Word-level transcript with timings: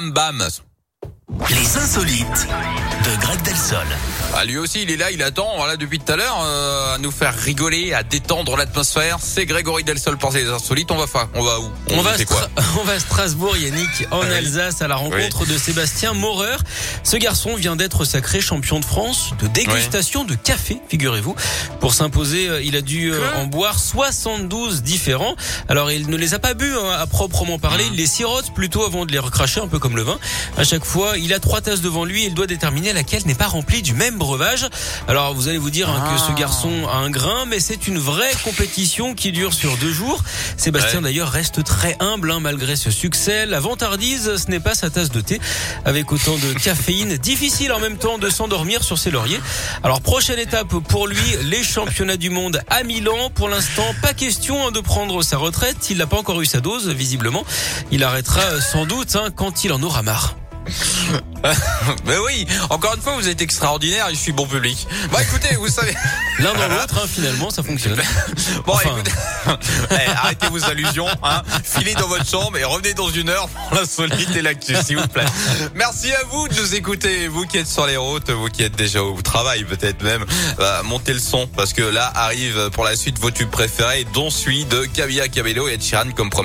bam. 0.00 0.42
Les 1.50 1.76
insolites 1.76 2.46
de 3.04 3.15
Ah, 4.32 4.44
lui 4.44 4.58
aussi, 4.58 4.82
il 4.82 4.90
est 4.92 4.96
là, 4.96 5.10
il 5.10 5.22
attend, 5.24 5.48
voilà, 5.56 5.76
depuis 5.76 5.98
tout 5.98 6.12
à 6.12 6.16
l'heure, 6.16 6.40
euh, 6.44 6.94
à 6.94 6.98
nous 6.98 7.10
faire 7.10 7.34
rigoler, 7.34 7.94
à 7.94 8.04
détendre 8.04 8.56
l'atmosphère. 8.56 9.18
C'est 9.20 9.44
Grégory 9.44 9.82
Delsol 9.82 10.18
pour 10.18 10.30
les 10.30 10.48
insolites. 10.48 10.92
On 10.92 10.96
va 10.96 11.08
faire, 11.08 11.26
on 11.34 11.42
va 11.42 11.58
où? 11.58 11.68
On, 11.90 12.00
va, 12.00 12.16
quoi? 12.24 12.48
on 12.80 12.84
va 12.84 12.92
à 12.92 12.98
Strasbourg, 13.00 13.56
Yannick, 13.56 14.06
en. 14.12 14.20
Alsace, 14.20 14.82
à 14.82 14.88
la 14.88 14.94
rencontre 14.94 15.46
de 15.46 15.58
Sébastien 15.58 16.12
Maurer. 16.12 16.56
Ce 17.02 17.16
garçon 17.16 17.56
vient 17.56 17.74
d'être 17.74 18.04
sacré 18.04 18.40
champion 18.40 18.78
de 18.78 18.84
France 18.84 19.32
de 19.40 19.48
dégustation 19.48 20.24
de 20.24 20.34
café, 20.34 20.80
figurez-vous. 20.88 21.34
Pour 21.80 21.92
s'imposer, 21.94 22.48
euh, 22.48 22.62
il 22.62 22.76
a 22.76 22.82
dû 22.82 23.12
euh, 23.12 23.34
en 23.36 23.46
boire 23.46 23.80
72 23.80 24.82
différents. 24.82 25.34
Alors, 25.68 25.90
il 25.90 26.08
ne 26.08 26.16
les 26.16 26.34
a 26.34 26.38
pas 26.38 26.54
bu 26.54 26.72
hein, 26.72 26.90
à 27.00 27.06
proprement 27.06 27.58
parler. 27.58 27.84
Il 27.90 27.96
les 27.96 28.06
sirote 28.06 28.54
plutôt 28.54 28.84
avant 28.84 29.06
de 29.06 29.12
les 29.12 29.18
recracher, 29.18 29.60
un 29.60 29.68
peu 29.68 29.80
comme 29.80 29.96
le 29.96 30.02
vin. 30.02 30.18
À 30.56 30.62
chaque 30.62 30.84
fois, 30.84 31.18
il 31.18 31.32
a 31.34 31.40
trois 31.40 31.62
tasses 31.62 31.80
devant 31.80 32.04
lui 32.04 32.22
et 32.22 32.26
il 32.26 32.34
doit 32.34 32.46
déterminer 32.46 32.92
laquelle 32.92 33.26
n'est 33.26 33.34
pas 33.34 33.55
remplie 33.56 33.80
du 33.80 33.94
même 33.94 34.18
breuvage. 34.18 34.66
Alors, 35.08 35.32
vous 35.32 35.48
allez 35.48 35.56
vous 35.56 35.70
dire 35.70 35.88
hein, 35.88 36.12
que 36.12 36.20
ce 36.20 36.26
Ah. 36.30 36.34
garçon 36.38 36.70
a 36.92 36.96
un 36.96 37.08
grain, 37.08 37.46
mais 37.46 37.58
c'est 37.58 37.86
une 37.86 37.98
vraie 37.98 38.32
compétition 38.44 39.14
qui 39.14 39.32
dure 39.32 39.54
sur 39.54 39.78
deux 39.78 39.92
jours. 39.92 40.22
Sébastien 40.58 40.98
Ouais. 40.98 41.04
d'ailleurs 41.04 41.30
reste 41.30 41.64
très 41.64 41.96
humble 42.00 42.30
hein, 42.30 42.40
malgré 42.40 42.76
ce 42.76 42.90
succès. 42.90 43.46
La 43.46 43.58
vantardise, 43.60 44.36
ce 44.36 44.50
n'est 44.50 44.60
pas 44.60 44.74
sa 44.74 44.90
tasse 44.90 45.10
de 45.10 45.22
thé. 45.22 45.40
Avec 45.86 46.12
autant 46.12 46.36
de 46.36 46.52
caféine, 46.52 47.16
difficile 47.22 47.72
en 47.72 47.80
même 47.80 47.96
temps 47.96 48.18
de 48.18 48.28
s'endormir 48.28 48.82
sur 48.84 48.98
ses 48.98 49.10
lauriers. 49.10 49.40
Alors 49.82 50.02
prochaine 50.02 50.38
étape 50.38 50.74
pour 50.88 51.06
lui, 51.06 51.16
les 51.44 51.62
championnats 51.64 52.18
du 52.18 52.28
monde 52.28 52.60
à 52.68 52.82
Milan. 52.82 53.30
Pour 53.34 53.48
l'instant, 53.48 53.86
pas 54.02 54.12
question 54.12 54.66
hein, 54.66 54.70
de 54.70 54.80
prendre 54.80 55.22
sa 55.22 55.38
retraite. 55.38 55.88
Il 55.88 55.96
n'a 55.96 56.06
pas 56.06 56.18
encore 56.18 56.42
eu 56.42 56.46
sa 56.46 56.60
dose, 56.60 56.88
visiblement. 56.90 57.44
Il 57.90 58.04
arrêtera 58.04 58.60
sans 58.60 58.84
doute 58.84 59.16
hein, 59.16 59.30
quand 59.34 59.64
il 59.64 59.72
en 59.72 59.82
aura 59.82 60.02
marre. 60.02 60.35
Mais 62.04 62.16
oui, 62.18 62.46
encore 62.70 62.94
une 62.94 63.00
fois, 63.02 63.14
vous 63.14 63.28
êtes 63.28 63.40
extraordinaire 63.40 64.08
et 64.08 64.14
je 64.14 64.18
suis 64.18 64.32
bon 64.32 64.46
public. 64.46 64.86
Bon, 65.10 65.18
écoutez, 65.18 65.54
vous 65.56 65.68
savez. 65.68 65.94
L'un 66.38 66.52
dans 66.54 66.68
l'autre, 66.68 66.98
hein, 67.02 67.06
finalement, 67.12 67.50
ça 67.50 67.62
fonctionne. 67.62 68.00
Bon, 68.66 68.72
Enfin. 68.74 68.90
écoutez, 68.96 69.12
Eh, 69.92 70.10
arrêtez 70.10 70.48
vos 70.48 70.64
allusions, 70.64 71.06
hein. 71.22 71.42
Filez 71.62 71.94
dans 71.94 72.08
votre 72.08 72.26
chambre 72.28 72.56
et 72.58 72.64
revenez 72.64 72.94
dans 72.94 73.08
une 73.10 73.28
heure 73.28 73.48
pour 73.48 73.74
l'insolite 73.78 74.34
et 74.34 74.42
l'actu, 74.42 74.74
s'il 74.84 74.98
vous 74.98 75.06
plaît. 75.08 75.24
Merci 75.74 76.12
à 76.12 76.24
vous 76.30 76.48
de 76.48 76.54
nous 76.60 76.74
écouter, 76.74 77.28
vous 77.28 77.46
qui 77.46 77.58
êtes 77.58 77.68
sur 77.68 77.86
les 77.86 77.96
routes, 77.96 78.30
vous 78.30 78.48
qui 78.48 78.62
êtes 78.64 78.76
déjà 78.76 79.02
au 79.02 79.20
travail, 79.22 79.64
peut-être 79.64 80.02
même. 80.02 80.24
Bah, 80.58 80.82
montez 80.84 81.12
le 81.12 81.20
son 81.20 81.46
parce 81.46 81.72
que 81.72 81.82
là 81.82 82.10
arrive 82.14 82.70
pour 82.70 82.84
la 82.84 82.96
suite 82.96 83.18
vos 83.18 83.30
tubes 83.30 83.50
préférés, 83.50 84.06
dont 84.12 84.30
celui 84.30 84.64
de 84.64 84.84
Camilla 84.86 85.28
Cabello 85.28 85.68
et 85.68 85.74
Ed 85.74 85.82
Sheeran 85.82 86.10
comme 86.16 86.30
promis. 86.30 86.44